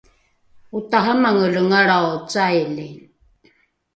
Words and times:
otaramangelengalrao 0.77 2.09
caili 2.31 2.87